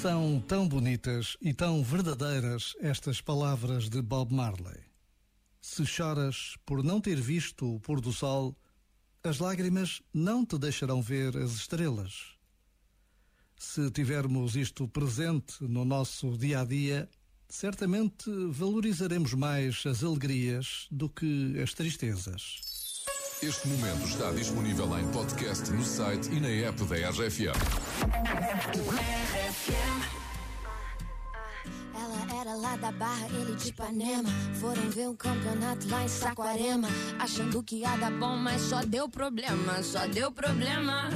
São 0.00 0.40
tão 0.40 0.68
bonitas 0.68 1.36
e 1.40 1.52
tão 1.52 1.82
verdadeiras 1.82 2.76
estas 2.80 3.20
palavras 3.20 3.88
de 3.88 4.00
Bob 4.00 4.32
Marley. 4.32 4.80
Se 5.60 5.84
choras 5.84 6.54
por 6.64 6.84
não 6.84 7.00
ter 7.00 7.20
visto 7.20 7.74
o 7.74 7.80
pôr 7.80 8.00
do 8.00 8.12
sol, 8.12 8.56
as 9.24 9.40
lágrimas 9.40 10.00
não 10.14 10.46
te 10.46 10.56
deixarão 10.58 11.02
ver 11.02 11.36
as 11.36 11.54
estrelas. 11.54 12.36
Se 13.56 13.90
tivermos 13.90 14.54
isto 14.54 14.86
presente 14.86 15.64
no 15.64 15.84
nosso 15.84 16.36
dia 16.38 16.60
a 16.60 16.64
dia, 16.64 17.08
certamente 17.48 18.30
valorizaremos 18.50 19.34
mais 19.34 19.84
as 19.86 20.04
alegrias 20.04 20.86
do 20.90 21.08
que 21.08 21.58
as 21.60 21.72
tristezas. 21.72 22.75
Este 23.42 23.68
momento 23.68 24.06
está 24.06 24.30
disponível 24.30 24.98
em 24.98 25.06
podcast 25.08 25.70
no 25.70 25.84
site 25.84 26.30
e 26.32 26.40
na 26.40 26.48
app 26.48 26.82
da 26.84 26.96
RFM. 27.10 27.52
Ela 31.94 32.40
era 32.40 32.54
lá 32.54 32.76
da 32.76 32.90
Barra, 32.92 33.26
ele 33.28 33.54
de 33.54 33.68
Ipanema. 33.68 34.30
Foram 34.58 34.88
ver 34.88 35.08
um 35.08 35.14
campeonato 35.14 35.86
lá 35.90 36.04
em 36.04 36.08
Saquarema. 36.08 36.88
Achando 37.18 37.62
que 37.62 37.76
ia 37.76 37.94
dar 37.96 38.10
bom, 38.10 38.36
mas 38.36 38.62
só 38.62 38.82
deu 38.82 39.06
problema, 39.06 39.82
só 39.82 40.06
deu 40.06 40.32
problema. 40.32 41.10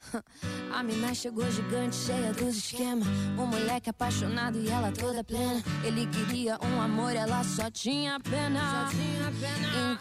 A 0.72 0.82
mina 0.82 1.14
chegou 1.14 1.48
gigante, 1.50 1.94
cheia 1.94 2.32
dos 2.32 2.56
esquemas. 2.56 3.06
Um 3.38 3.46
moleque 3.46 3.90
apaixonado 3.90 4.58
e 4.58 4.68
ela 4.68 4.90
toda 4.92 5.22
plena. 5.22 5.62
Ele 5.84 6.06
queria 6.06 6.58
um 6.62 6.80
amor, 6.80 7.14
ela 7.14 7.44
só 7.44 7.70
tinha 7.70 8.18
pena. 8.20 8.88
Só 8.88 8.96
tinha 8.96 9.30
pena. 9.32 9.39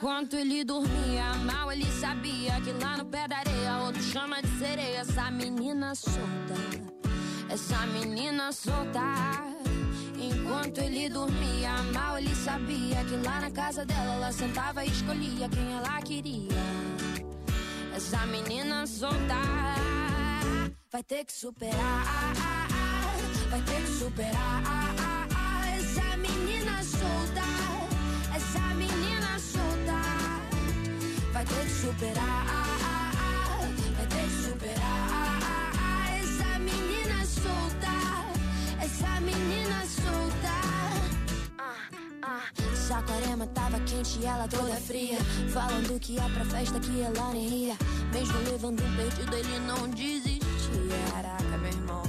Enquanto 0.09 0.33
ele 0.37 0.63
dormia, 0.63 1.35
mal 1.45 1.71
ele 1.71 1.85
sabia 1.85 2.59
que 2.61 2.71
lá 2.83 2.97
no 2.97 3.05
pé 3.05 3.27
da 3.27 3.37
areia, 3.37 3.77
outro 3.85 4.01
chama 4.01 4.41
de 4.41 4.47
sereia. 4.57 5.01
Essa 5.01 5.29
menina 5.29 5.93
solta, 5.93 6.55
essa 7.47 7.85
menina 7.85 8.51
solta. 8.51 8.99
Enquanto 10.19 10.79
ele 10.79 11.09
dormia, 11.09 11.83
mal 11.93 12.17
ele 12.17 12.33
sabia 12.33 13.05
que 13.05 13.17
lá 13.17 13.39
na 13.39 13.51
casa 13.51 13.85
dela 13.85 14.15
ela 14.15 14.31
sentava 14.31 14.83
e 14.83 14.89
escolhia 14.89 15.47
quem 15.47 15.73
ela 15.73 16.01
queria. 16.01 16.57
Essa 17.95 18.25
menina 18.25 18.87
solta 18.87 19.35
vai 20.91 21.03
ter 21.03 21.23
que 21.23 21.33
superar, 21.33 22.33
vai 23.47 23.61
ter 23.61 23.81
que 23.83 23.91
superar. 23.91 24.63
Essa 25.77 26.17
menina 26.17 26.83
solta, 26.83 27.58
superar, 31.79 33.11
vai 33.95 34.07
ter 34.07 34.25
que 34.25 34.43
superar. 34.43 35.39
Essa 36.19 36.59
menina 36.59 37.25
solta, 37.25 37.95
essa 38.83 39.21
menina 39.21 39.85
solta. 39.85 40.55
Saquarema 42.75 43.47
tava 43.47 43.79
quente 43.81 44.19
e 44.19 44.25
ela 44.25 44.47
toda 44.47 44.75
fria. 44.75 45.19
Falando 45.53 45.99
que 45.99 46.13
ia 46.13 46.29
pra 46.29 46.43
festa 46.45 46.79
que 46.81 47.01
ela 47.01 47.31
nem 47.31 47.47
ia. 47.47 47.77
Mesmo 48.11 48.37
levando 48.39 48.83
um 48.83 48.95
perdido, 48.97 49.35
ele 49.35 49.59
não 49.59 49.89
desistia. 49.89 50.39
Caraca, 51.13 51.57
meu 51.57 51.71
irmão. 51.71 52.08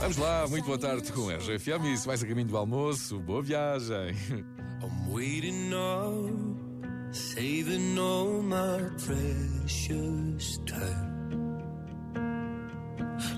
Vamos 0.00 0.16
lá, 0.16 0.46
muito 0.48 0.64
boa 0.64 0.78
tarde 0.78 1.12
com 1.12 1.28
a 1.28 1.34
RFM. 1.34 1.94
Se 1.94 2.06
vais 2.06 2.22
a 2.22 2.26
caminho 2.26 2.48
do 2.48 2.56
almoço, 2.56 3.20
boa 3.20 3.42
viagem. 3.42 4.16
I'm 4.82 5.12
waiting 5.12 5.74
up, 5.74 7.14
saving 7.14 7.98
all 7.98 8.42
my 8.42 8.80
precious 8.96 10.58
time. 10.64 11.10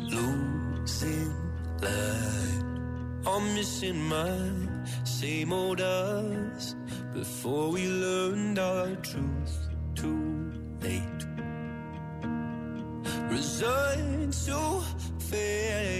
Losing 0.09 1.33
light, 1.83 3.27
I'm 3.27 3.55
missing 3.55 4.01
my 4.09 5.05
same 5.05 5.53
old 5.53 5.81
us. 5.81 6.77
Before 7.13 7.73
we 7.73 7.89
learned 7.89 8.61
our 8.61 8.95
truth, 9.03 9.69
too 9.97 10.53
late. 10.81 11.27
Resigned 13.29 14.33
to 14.47 14.81
fade, 15.19 15.92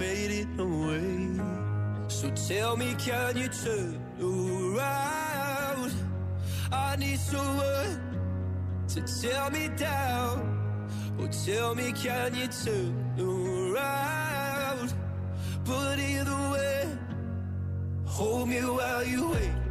fading 0.00 0.58
away. 0.58 2.08
So 2.08 2.30
tell 2.48 2.74
me, 2.74 2.94
can 2.94 3.36
you 3.36 3.48
turn 3.48 4.00
around? 4.18 5.92
I 6.72 6.96
need 6.96 7.18
someone 7.18 8.00
to 8.88 9.00
tear 9.20 9.50
me 9.50 9.68
down. 9.76 10.36
Or 11.18 11.28
tell 11.28 11.74
me, 11.74 11.92
can 11.92 12.34
you 12.34 12.48
turn 12.64 12.92
around? 13.18 14.88
But 15.66 15.98
either 15.98 16.40
way, 16.52 16.88
hold 18.06 18.48
me 18.48 18.60
while 18.60 19.04
you 19.04 19.28
wait. 19.28 19.69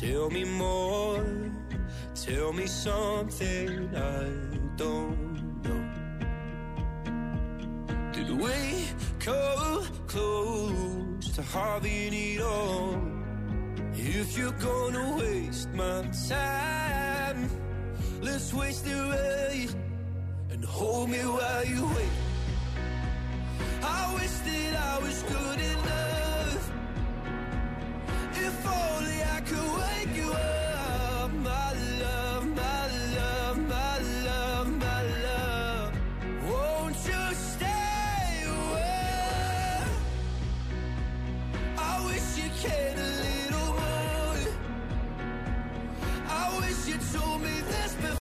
Tell 0.00 0.28
me 0.28 0.44
more, 0.44 1.24
tell 2.14 2.52
me 2.52 2.66
something 2.66 3.96
I 3.96 4.28
don't 4.76 5.62
know. 5.64 5.82
Did 8.12 8.30
we 8.38 8.88
come 9.18 9.86
close 10.06 11.30
to 11.34 11.40
having 11.40 12.12
it 12.12 12.42
all? 12.42 13.00
If 13.94 14.36
you're 14.36 14.58
gonna 14.60 15.16
waste 15.16 15.72
my 15.72 16.02
time, 16.28 17.48
let's 18.20 18.52
waste 18.52 18.86
it 18.86 18.92
right 18.92 19.74
and 20.50 20.62
hold 20.62 21.08
me 21.08 21.20
while 21.20 21.64
you 21.64 21.86
wait. 21.86 22.16
I 23.82 24.12
wish 24.12 24.36
that 24.44 24.76
I 24.76 24.98
was 24.98 25.22
good. 25.22 25.75